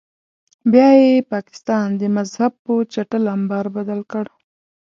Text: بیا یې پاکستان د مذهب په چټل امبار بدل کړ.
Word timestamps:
بیا 0.71 0.89
یې 1.01 1.13
پاکستان 1.33 1.87
د 2.01 2.03
مذهب 2.17 2.51
په 2.63 2.73
چټل 2.93 3.23
امبار 3.37 3.65
بدل 3.75 4.01
کړ. 4.11 4.25